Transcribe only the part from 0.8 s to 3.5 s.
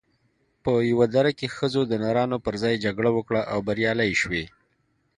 یوه دره کې ښځو د نرانو پر ځای جګړه وکړه